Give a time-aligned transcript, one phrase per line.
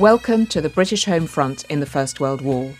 [0.00, 2.72] Welcome to the British Home Front in the First World War.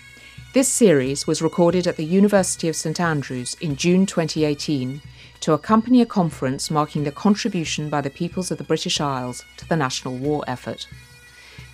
[0.55, 5.03] This series was recorded at the University of St Andrews in June 2018
[5.41, 9.69] to accompany a conference marking the contribution by the peoples of the British Isles to
[9.69, 10.89] the national war effort.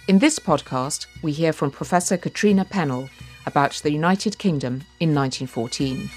[0.08, 3.08] In this podcast, we hear from Professor Catriona Pennell
[3.46, 6.10] about the United Kingdom in 1914.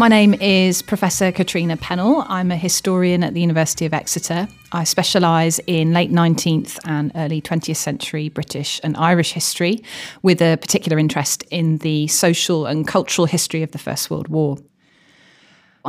[0.00, 2.24] My name is Professor Catriona Pennell.
[2.28, 4.46] I'm a historian at the University of Exeter.
[4.70, 9.82] I specialise in late 19th and early 20th century British and Irish history,
[10.22, 14.58] with a particular interest in the social and cultural history of the First World War.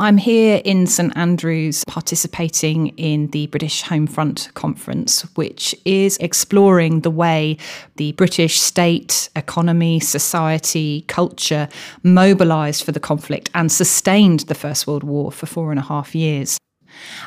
[0.00, 7.10] I'm here in St Andrews participating in the British Homefront Conference, which is exploring the
[7.10, 7.58] way
[7.96, 11.68] the British state, economy, society, culture
[12.02, 16.14] mobilised for the conflict and sustained the First World War for four and a half
[16.14, 16.58] years.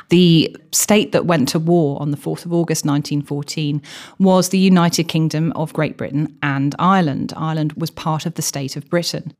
[0.08, 3.82] The state that went to war on the 4th of August 1914
[4.18, 7.32] was the United Kingdom of Great Britain and Ireland.
[7.36, 9.32] Ireland was part of the state of Britain.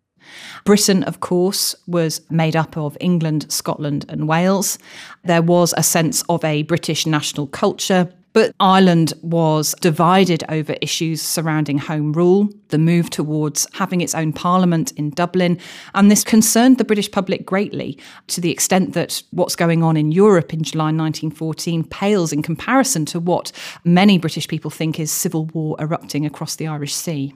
[0.64, 4.78] Britain, of course, was made up of England, Scotland, and Wales.
[5.24, 8.12] There was a sense of a British national culture.
[8.34, 14.32] But Ireland was divided over issues surrounding Home Rule, the move towards having its own
[14.32, 15.56] parliament in Dublin,
[15.94, 20.10] and this concerned the British public greatly to the extent that what's going on in
[20.10, 23.52] Europe in July 1914 pales in comparison to what
[23.84, 27.32] many British people think is civil war erupting across the Irish Sea.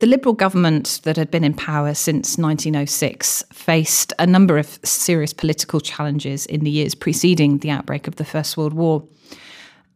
[0.00, 5.34] The Liberal government that had been in power since 1906 faced a number of serious
[5.34, 9.06] political challenges in the years preceding the outbreak of the First World War.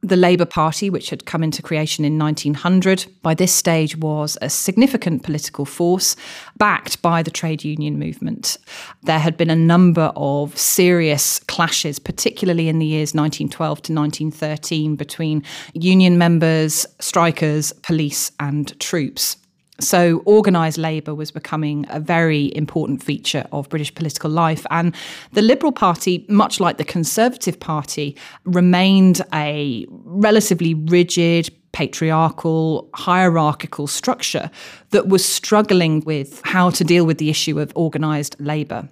[0.03, 4.51] The Labour Party, which had come into creation in 1900, by this stage was a
[4.51, 6.17] significant political force
[6.59, 8.59] backed by the trade union movement.
[9.05, 14.97] There had been a number of serious clashes, particularly in the years 1912 to 1913,
[14.97, 19.39] between union members, strikers, police, and troops.
[19.81, 24.65] So, organised labour was becoming a very important feature of British political life.
[24.71, 24.95] And
[25.33, 34.49] the Liberal Party, much like the Conservative Party, remained a relatively rigid, patriarchal, hierarchical structure
[34.91, 38.89] that was struggling with how to deal with the issue of organised labour.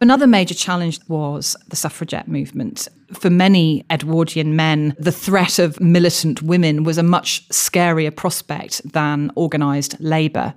[0.00, 2.88] Another major challenge was the suffragette movement.
[3.12, 9.30] For many Edwardian men, the threat of militant women was a much scarier prospect than
[9.36, 10.54] organised labour.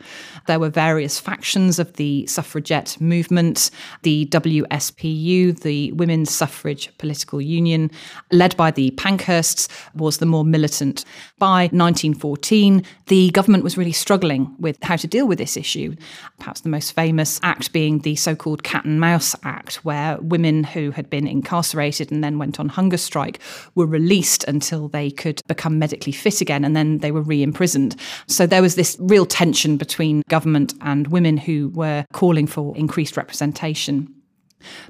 [0.47, 3.69] There were various factions of the suffragette movement.
[4.01, 7.91] The WSPU, the Women's Suffrage Political Union,
[8.31, 11.05] led by the Pankhursts, was the more militant.
[11.37, 15.95] By 1914, the government was really struggling with how to deal with this issue.
[16.39, 20.63] Perhaps the most famous act being the so called Cat and Mouse Act, where women
[20.63, 23.39] who had been incarcerated and then went on hunger strike
[23.75, 27.95] were released until they could become medically fit again, and then they were re imprisoned.
[28.27, 33.17] So there was this real tension between government and women who were calling for increased
[33.17, 34.13] representation.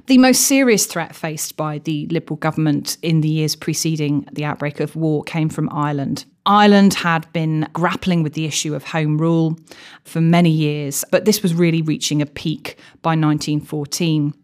[0.06, 4.80] The most serious threat faced by the Liberal government in the years preceding the outbreak
[4.80, 6.24] of war came from Ireland.
[6.46, 9.58] Ireland had been grappling with the issue of home rule
[10.04, 14.34] for many years, but this was really reaching a peak by 1914.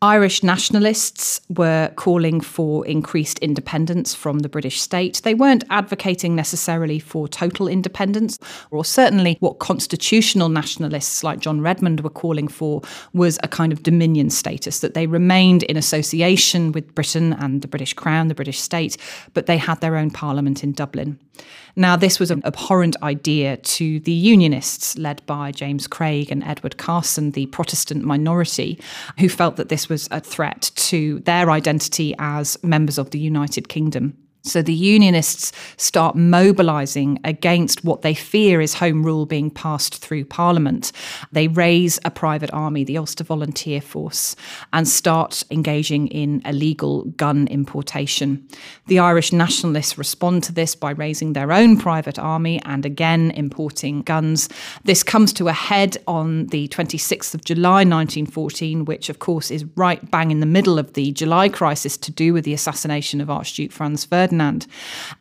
[0.00, 5.20] Irish nationalists were calling for increased independence from the British state.
[5.24, 8.38] They weren't advocating necessarily for total independence,
[8.70, 12.80] or certainly what constitutional nationalists like John Redmond were calling for
[13.12, 17.68] was a kind of dominion status, that they remained in association with Britain and the
[17.68, 18.96] British Crown, the British state,
[19.34, 21.18] but they had their own parliament in Dublin.
[21.76, 26.76] Now, this was an abhorrent idea to the Unionists, led by James Craig and Edward
[26.76, 28.80] Carson, the Protestant minority,
[29.18, 33.68] who felt that this was a threat to their identity as members of the United
[33.68, 34.16] Kingdom.
[34.42, 40.26] So the unionists start mobilising against what they fear is Home Rule being passed through
[40.26, 40.92] Parliament.
[41.32, 44.36] They raise a private army, the Ulster Volunteer Force,
[44.72, 48.46] and start engaging in illegal gun importation.
[48.86, 54.02] The Irish nationalists respond to this by raising their own private army and again importing
[54.02, 54.48] guns.
[54.84, 59.64] This comes to a head on the 26th of July 1914, which of course is
[59.76, 63.28] right bang in the middle of the July crisis to do with the assassination of
[63.28, 64.27] Archduke Franz Ferdinand.
[64.28, 64.66] Ferdinand.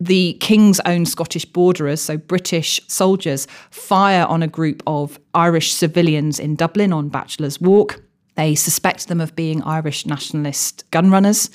[0.02, 6.40] The king's own Scottish borderers, so British soldiers, fire on a group of Irish civilians
[6.40, 8.02] in Dublin on Bachelor's Walk.
[8.38, 11.50] They suspect them of being Irish nationalist gun runners.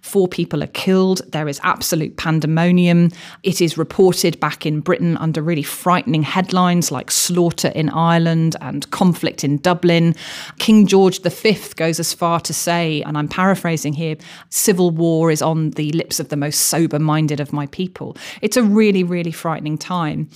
[0.00, 1.20] Four people are killed.
[1.32, 3.10] There is absolute pandemonium.
[3.42, 8.88] It is reported back in Britain under really frightening headlines like slaughter in Ireland and
[8.90, 10.14] conflict in Dublin.
[10.60, 14.16] King George V goes as far to say, and I'm paraphrasing here,
[14.48, 18.16] civil war is on the lips of the most sober minded of my people.
[18.42, 20.30] It's a really, really frightening time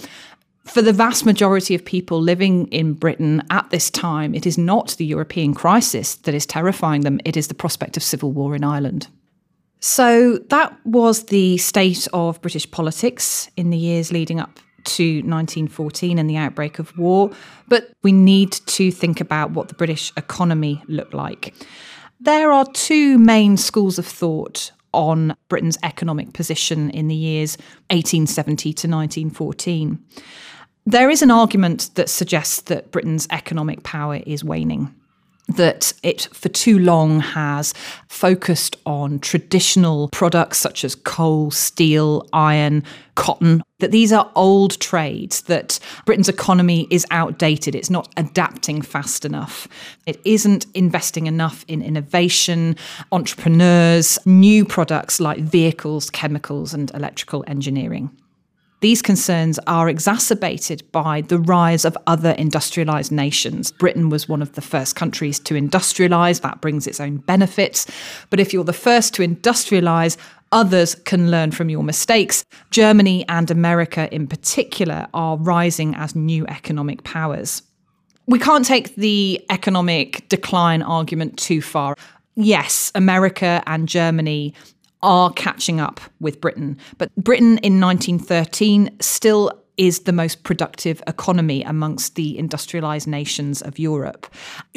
[0.65, 4.97] for the vast majority of people living in Britain at this time, it is not
[4.97, 8.63] the European crisis that is terrifying them, it is the prospect of civil war in
[8.63, 9.09] Ireland.
[9.81, 16.19] So that was the state of British politics in the years leading up to 1914
[16.19, 17.31] and the outbreak of war.
[17.69, 21.55] But we need to think about what the British economy looked like.
[22.21, 27.57] There are two main schools of thought on Britain's economic position in the years
[27.91, 29.99] 1870 to 1914.
[30.85, 34.93] There is an argument that suggests that Britain's economic power is waning
[35.49, 37.75] that it for too long has
[38.09, 42.83] focused on traditional products such as coal, steel, iron,
[43.15, 47.75] cotton, that these are old trades, that Britain's economy is outdated.
[47.75, 49.69] It's not adapting fast enough.
[50.07, 52.77] It isn't investing enough in innovation,
[53.11, 58.11] entrepreneurs, new products like vehicles, chemicals, and electrical engineering.
[58.83, 63.71] These concerns are exacerbated by the rise of other industrialised nations.
[63.71, 67.87] Britain was one of the first countries to industrialise, that brings its own benefits.
[68.29, 70.17] But if you're the first to industrialise,
[70.51, 72.45] others can learn from your mistakes.
[72.73, 77.63] Germany and America, in particular, are rising as new economic powers.
[78.27, 81.95] We can't take the economic decline argument too far.
[82.35, 84.55] Yes, America and Germany
[85.03, 86.79] are catching up with Britain.
[86.99, 93.79] But Britain in 1913 still is the most productive economy amongst the industrialized nations of
[93.79, 94.33] Europe.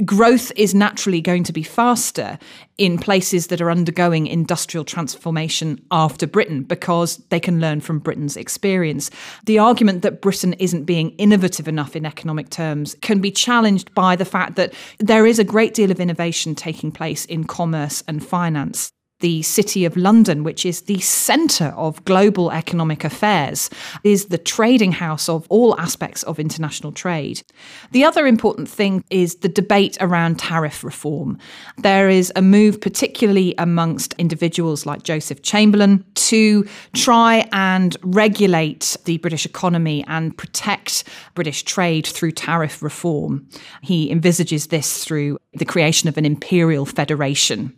[0.06, 2.40] Growth is naturally going to be faster
[2.78, 8.38] in places that are undergoing industrial transformation after Britain because they can learn from Britain's
[8.38, 9.12] experience.
[9.46, 14.16] The argument that Britain isn't being innovative enough in economic terms can be challenged by
[14.16, 18.26] the fact that there is a great deal of innovation taking place in commerce and
[18.26, 18.92] finance
[19.26, 23.72] the City of London, which is the centre of global economic affairs,
[24.04, 27.42] is the trading house of all aspects of international trade.
[27.90, 31.40] The other important thing is the debate around tariff reform.
[31.80, 36.64] There is a move, particularly amongst individuals like Joseph Chamberlain, to
[36.94, 43.48] try and regulate the British economy and protect British trade through tariff reform.
[43.82, 47.76] He envisages this through the creation of an imperial federation.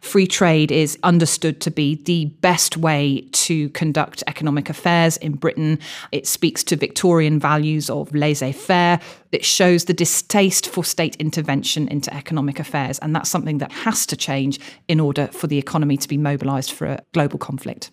[0.00, 5.78] Free trade is understood to be the best way to conduct economic affairs in Britain.
[6.12, 9.00] It speaks to Victorian values of laissez faire.
[9.32, 12.98] It shows the distaste for state intervention into economic affairs.
[13.00, 16.72] And that's something that has to change in order for the economy to be mobilised
[16.72, 17.90] for a global conflict.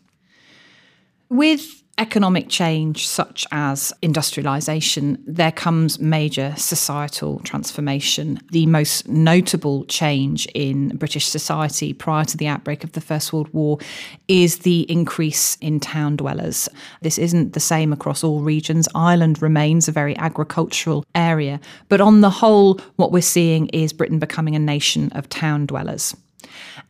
[1.30, 8.39] With economic change, such as industrialization, there comes major societal transformation.
[8.51, 13.51] The most notable change in British society prior to the outbreak of the First World
[13.53, 13.79] War
[14.27, 16.69] is the increase in town dwellers.
[17.01, 18.88] This isn't the same across all regions.
[18.94, 21.59] Ireland remains a very agricultural area,
[21.89, 26.15] but on the whole, what we're seeing is Britain becoming a nation of town dwellers.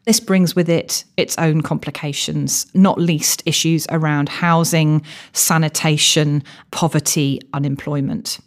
[0.07, 5.01] This brings with it its own complications, not least issues around housing,
[5.33, 8.39] sanitation, poverty, unemployment.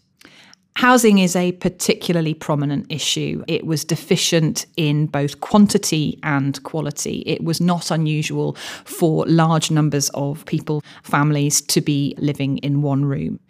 [0.81, 3.45] Housing is a particularly prominent issue.
[3.47, 7.23] It was deficient in both quantity and quality.
[7.27, 8.55] It was not unusual
[8.87, 13.41] for large numbers of people, families, to be living in one room.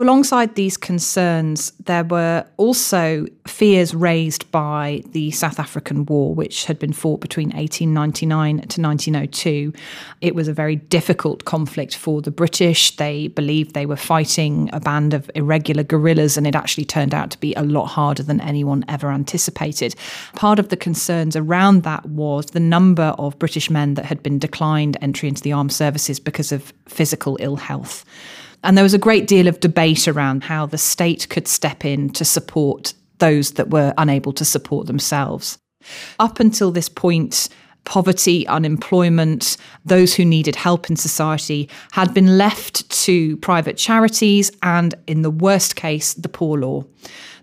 [0.00, 6.78] Alongside these concerns, there were also fears raised by the South African War, which had
[6.78, 9.72] been fought between 1899 to 1902.
[10.20, 12.96] It was a very difficult conflict for the British.
[12.96, 17.30] They believed they were fighting a band of irregular guerrillas, and it actually turned out
[17.30, 19.96] to be a lot harder than anyone ever anticipated.
[20.34, 24.38] Part of the concerns around that was the number of British men that had been
[24.38, 28.04] declined entry into the armed services because of physical ill health.
[28.62, 32.10] And there was a great deal of debate around how the state could step in
[32.10, 35.58] to support those that were unable to support themselves.
[36.20, 37.48] Up until this point,
[37.88, 44.94] poverty, unemployment, those who needed help in society had been left to private charities and,
[45.06, 46.84] in the worst case, the poor law.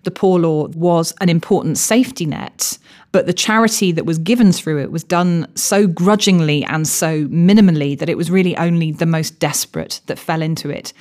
[0.04, 2.78] The poor law was an important safety net,
[3.12, 7.98] but the charity that was given through it was done so grudgingly and so minimally
[7.98, 10.94] that it was really only the most desperate that fell into it.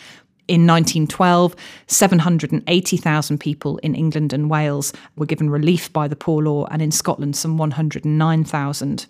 [0.47, 6.67] In 1912, 780,000 people in England and Wales were given relief by the Poor Law,
[6.67, 9.07] and in Scotland, some 109,000.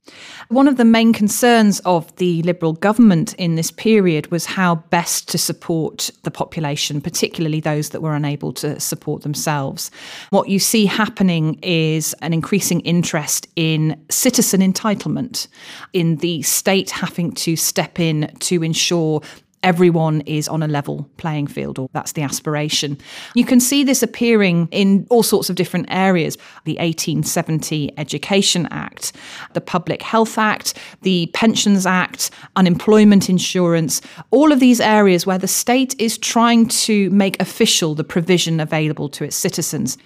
[0.48, 5.28] One of the main concerns of the Liberal government in this period was how best
[5.30, 9.90] to support the population, particularly those that were unable to support themselves.
[10.30, 15.48] What you see happening is an increasing interest in citizen entitlement,
[15.92, 19.20] in the state having to step in to ensure
[19.64, 22.98] everyone is on a level playing field, or that's the aspiration.
[23.34, 29.12] You can see this appearing in all sorts of different areas the 1870 Education Act,
[29.54, 35.48] the Public Health Act, the Pensions Act, unemployment insurance, all of these areas where the
[35.48, 39.96] state is trying to make official the provision available to its citizens.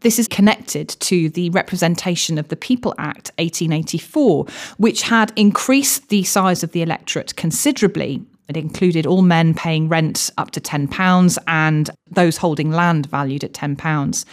[0.00, 4.46] This is connected to the Representation of the People Act 1884,
[4.76, 10.30] which had increased the size of the electorate considerably it included all men paying rent
[10.38, 14.24] up to £10 and those holding land valued at £10.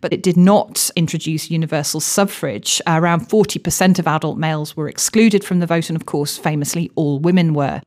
[0.00, 2.80] But it did not introduce universal suffrage.
[2.86, 7.18] Around 40% of adult males were excluded from the vote, and of course, famously, all
[7.18, 7.82] women were.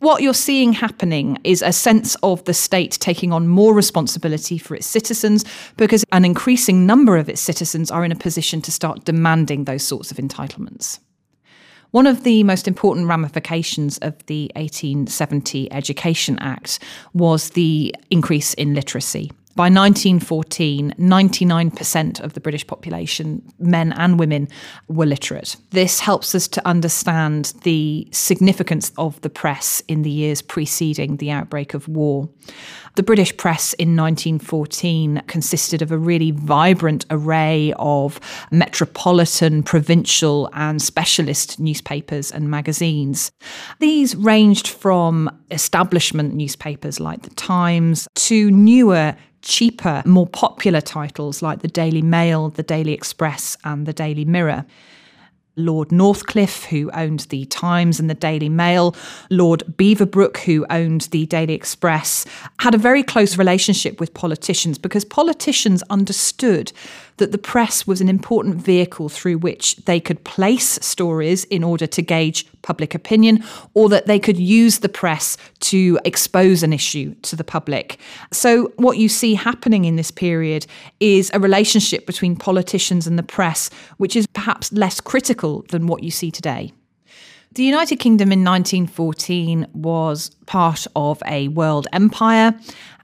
[0.00, 4.74] What you're seeing happening is a sense of the state taking on more responsibility for
[4.74, 5.44] its citizens
[5.76, 9.82] because an increasing number of its citizens are in a position to start demanding those
[9.82, 11.00] sorts of entitlements.
[11.90, 16.80] One of the most important ramifications of the 1870 Education Act
[17.14, 19.30] was the increase in literacy.
[19.56, 24.48] By 1914, 99% of the British population, men and women,
[24.86, 25.56] were literate.
[25.70, 31.32] This helps us to understand the significance of the press in the years preceding the
[31.32, 32.28] outbreak of war.
[32.98, 38.18] The British press in 1914 consisted of a really vibrant array of
[38.50, 43.30] metropolitan, provincial, and specialist newspapers and magazines.
[43.78, 51.60] These ranged from establishment newspapers like The Times to newer cheaper, more popular titles like
[51.60, 54.66] the Daily Mail, the Daily Express, and the Daily Mirror.
[55.58, 58.94] Lord Northcliffe, who owned the Times and the Daily Mail,
[59.30, 62.24] Lord Beaverbrook, who owned the Daily Express,
[62.60, 66.72] had a very close relationship with politicians because politicians understood
[67.18, 71.86] that the press was an important vehicle through which they could place stories in order
[71.86, 73.44] to gauge public opinion,
[73.74, 77.98] or that they could use the press to expose an issue to the public.
[78.32, 80.66] So, what you see happening in this period
[81.00, 86.02] is a relationship between politicians and the press, which is perhaps less critical than what
[86.02, 86.72] you see today.
[87.52, 92.58] The United Kingdom in 1914 was part of a world empire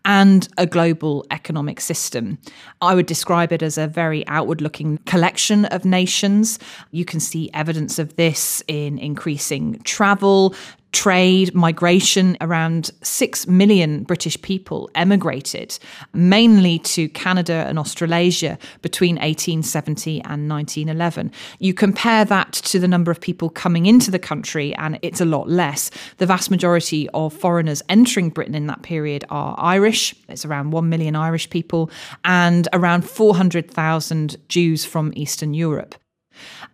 [0.04, 2.38] and a global economic system.
[2.82, 6.58] I would describe it as a very outward looking collection of nations.
[6.90, 10.54] You can see evidence of this in increasing travel,
[10.92, 12.36] trade, migration.
[12.40, 15.78] Around 6 million British people emigrated,
[16.12, 21.32] mainly to Canada and Australasia between 1870 and 1911.
[21.58, 25.24] You compare that to the number of people coming into the country, and it's a
[25.24, 25.90] lot less.
[26.18, 30.14] The vast majority of foreigners entering Britain in that period are Irish.
[30.28, 31.90] It's around 1 million Irish people,
[32.24, 35.94] and around 400,000 Jews from Eastern Europe.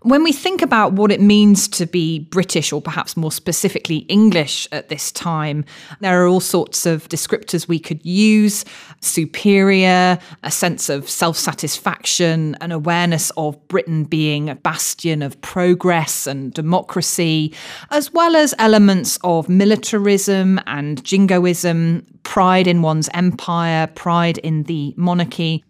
[0.02, 4.66] When we think about what it means to be British or perhaps more specifically English
[4.72, 5.64] at this time,
[6.00, 8.64] there are all sorts of descriptors we could use
[9.00, 16.26] superior, a sense of self satisfaction, an awareness of Britain being a bastion of progress
[16.26, 17.54] and democracy,
[17.90, 24.94] as well as elements of militarism and jingoism, pride in one's empire, pride in the
[24.96, 25.64] monarchy.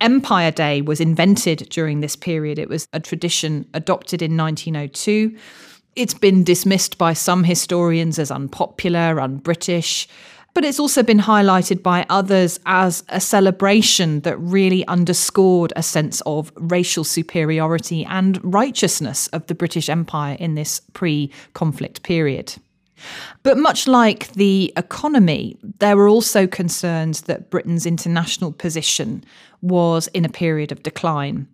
[0.00, 2.58] Empire Day was invented during this period.
[2.58, 5.36] It was a tradition adopted in 1902.
[5.96, 10.08] It's been dismissed by some historians as unpopular, un British,
[10.54, 16.20] but it's also been highlighted by others as a celebration that really underscored a sense
[16.26, 22.54] of racial superiority and righteousness of the British Empire in this pre conflict period.
[23.42, 29.24] But much like the economy, there were also concerns that Britain's international position
[29.62, 31.48] was in a period of decline.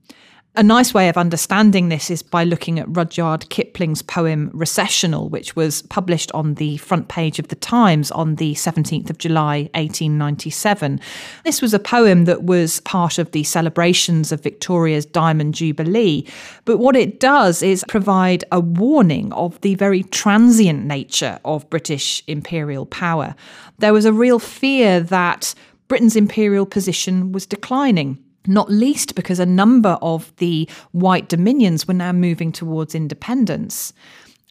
[0.56, 5.54] A nice way of understanding this is by looking at Rudyard Kipling's poem Recessional, which
[5.54, 11.00] was published on the front page of the Times on the 17th of July 1897.
[11.44, 16.26] This was a poem that was part of the celebrations of Victoria's Diamond Jubilee,
[16.64, 22.24] but what it does is provide a warning of the very transient nature of British
[22.26, 23.36] imperial power.
[23.78, 25.54] There was a real fear that
[25.86, 31.94] Britain's imperial position was declining not least because a number of the white dominions were
[31.94, 33.92] now moving towards independence.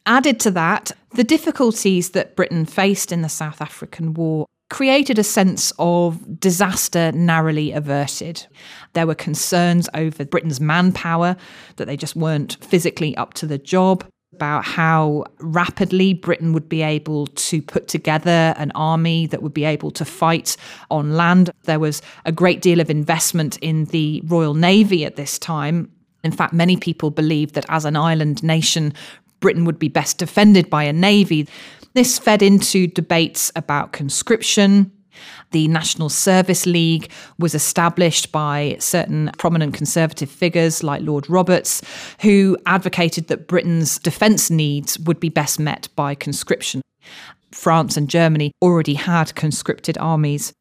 [0.05, 5.23] Added to that, the difficulties that Britain faced in the South African War created a
[5.23, 8.45] sense of disaster narrowly averted.
[8.93, 11.35] There were concerns over Britain's manpower,
[11.77, 16.81] that they just weren't physically up to the job about how rapidly Britain would be
[16.81, 20.55] able to put together an army that would be able to fight
[20.91, 21.49] on land.
[21.63, 25.91] There was a great deal of investment in the Royal Navy at this time.
[26.23, 28.93] In fact, many people believed that as an island nation,
[29.39, 31.47] Britain would be best defended by a navy.
[31.93, 34.91] This fed into debates about conscription,
[35.51, 41.81] the National Service League was established by certain prominent conservative figures like Lord Roberts,
[42.21, 46.81] who advocated that Britain's defence needs would be best met by conscription.
[47.51, 50.53] France and Germany already had conscripted armies.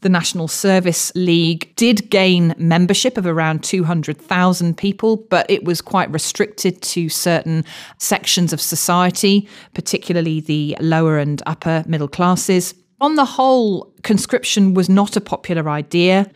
[0.00, 6.10] The National Service League did gain membership of around 200,000 people, but it was quite
[6.10, 7.64] restricted to certain
[7.98, 12.74] sections of society, particularly the lower and upper middle classes.
[13.00, 16.28] On the whole, conscription was not a popular idea.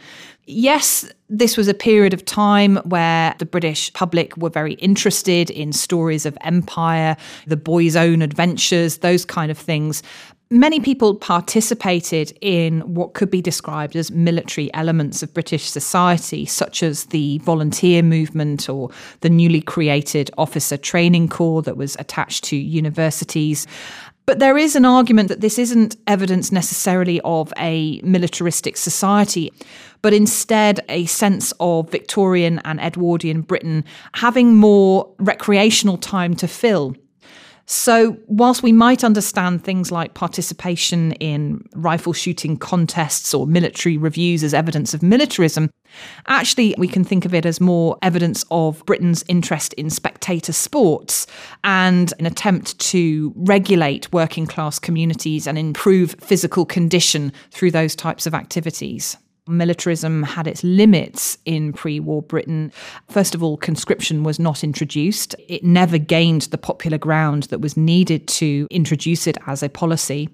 [0.47, 5.73] Yes, this was a period of time where the British public were very interested in
[5.73, 7.17] stories of empire,
[7.47, 10.03] the boy's own adventures, those kind of things.
[10.51, 16.83] Many people participated in what could be described as military elements of British society, such
[16.83, 18.91] as the volunteer movement or
[19.21, 23.67] the newly created officer training corps that was attached to universities.
[24.25, 29.53] But there is an argument that this isn't evidence necessarily of a militaristic society,
[30.01, 36.95] but instead a sense of Victorian and Edwardian Britain having more recreational time to fill.
[37.67, 44.43] So, whilst we might understand things like participation in rifle shooting contests or military reviews
[44.43, 45.71] as evidence of militarism,
[46.27, 51.27] actually we can think of it as more evidence of Britain's interest in spectator sports
[51.63, 58.27] and an attempt to regulate working class communities and improve physical condition through those types
[58.27, 59.17] of activities.
[59.49, 62.73] Militarism had its limits in pre war Britain.
[63.11, 65.35] First of all, conscription was not introduced.
[65.49, 70.29] It never gained the popular ground that was needed to introduce it as a policy.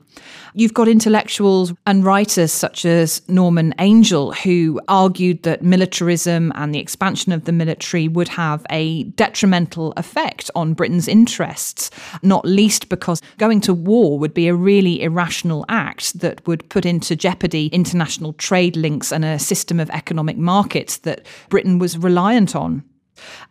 [0.52, 6.78] You've got intellectuals and writers such as Norman Angell, who argued that militarism and the
[6.78, 11.90] expansion of the military would have a detrimental effect on Britain's interests,
[12.22, 16.84] not least because going to war would be a really irrational act that would put
[16.84, 22.54] into jeopardy international trade links and a system of economic markets that Britain was reliant
[22.54, 22.82] on.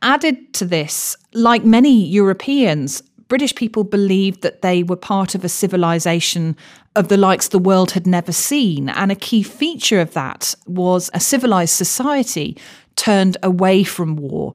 [0.02, 5.50] Added to this, like many Europeans, British people believed that they were part of a
[5.50, 6.56] civilization
[6.96, 8.90] of the likes the world had never seen.
[8.90, 12.58] And a key feature of that was a civilized society
[12.96, 14.54] turned away from war.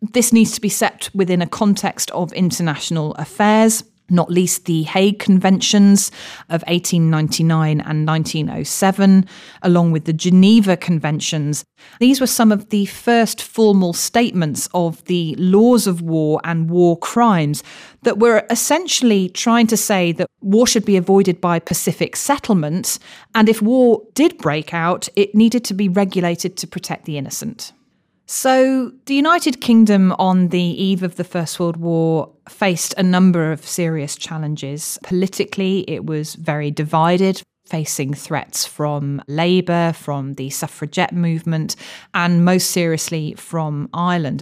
[0.00, 5.18] This needs to be set within a context of international affairs not least the Hague
[5.18, 6.10] Conventions
[6.48, 9.26] of 1899 and 1907,
[9.62, 11.64] along with the Geneva Conventions.
[12.00, 16.98] These were some of the first formal statements of the laws of war and war
[16.98, 17.62] crimes
[18.02, 22.98] that were essentially trying to say that war should be avoided by pacific settlement,
[23.34, 27.72] and if war did break out, it needed to be regulated to protect the innocent.
[28.26, 33.52] So, the United Kingdom on the eve of the First World War faced a number
[33.52, 34.98] of serious challenges.
[35.02, 41.76] Politically, it was very divided, facing threats from Labour, from the suffragette movement,
[42.14, 44.40] and most seriously from Ireland.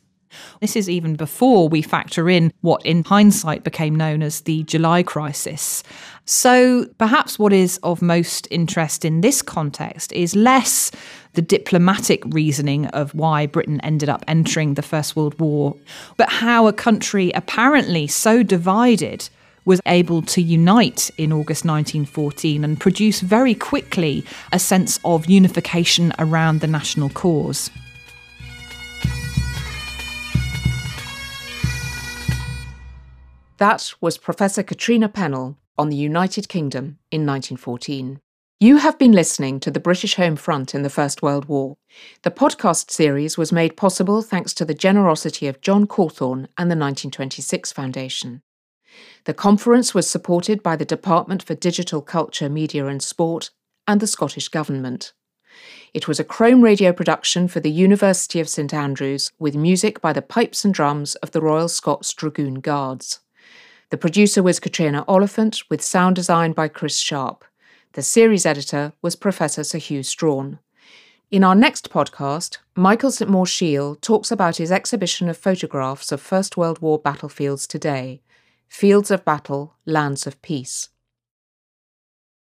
[0.60, 5.02] This is even before we factor in what, in hindsight, became known as the July
[5.02, 5.82] crisis.
[6.24, 10.90] So, perhaps what is of most interest in this context is less
[11.34, 15.74] the diplomatic reasoning of why Britain ended up entering the First World War,
[16.16, 19.28] but how a country apparently so divided
[19.64, 26.12] was able to unite in August 1914 and produce very quickly a sense of unification
[26.18, 27.70] around the national cause.
[33.62, 38.18] That was Professor Catriona Pennell on the United Kingdom in 1914.
[38.58, 41.76] You have been listening to the British Home Front in the First World War.
[42.22, 46.74] The podcast series was made possible thanks to the generosity of John Cawthorne and the
[46.74, 48.42] 1926 Foundation.
[49.26, 53.50] The conference was supported by the Department for Digital Culture, Media and Sport
[53.86, 55.12] and the Scottish Government.
[55.94, 60.12] It was a Chrome radio production for the University of St Andrews with music by
[60.12, 63.20] the pipes and drums of the Royal Scots Dragoon Guards.
[63.92, 67.44] The producer was Katrina Oliphant, with sound design by Chris Sharp.
[67.92, 70.60] The series editor was Professor Sir Hugh Strachan.
[71.30, 76.22] In our next podcast, Michael St Maur Shiel talks about his exhibition of photographs of
[76.22, 78.22] First World War battlefields today
[78.66, 80.88] Fields of Battle, Lands of Peace.